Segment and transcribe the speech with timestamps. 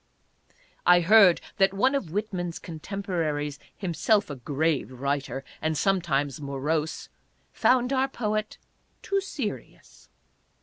[0.47, 0.83] 3 2 ADDBESSES.
[0.87, 7.07] I heard that one of Whitman's contemporaries, himself a grave writer, and sometimes morose,
[7.53, 8.57] found our poet
[9.03, 10.09] too serious.